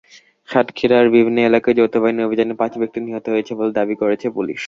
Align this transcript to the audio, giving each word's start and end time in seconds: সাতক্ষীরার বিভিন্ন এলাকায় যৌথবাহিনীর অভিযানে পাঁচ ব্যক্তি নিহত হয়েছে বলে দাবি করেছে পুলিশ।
সাতক্ষীরার 0.49 1.05
বিভিন্ন 1.15 1.37
এলাকায় 1.41 1.77
যৌথবাহিনীর 1.77 2.27
অভিযানে 2.27 2.53
পাঁচ 2.61 2.73
ব্যক্তি 2.81 2.99
নিহত 3.01 3.25
হয়েছে 3.29 3.51
বলে 3.59 3.71
দাবি 3.79 3.95
করেছে 4.01 4.27
পুলিশ। 4.31 4.59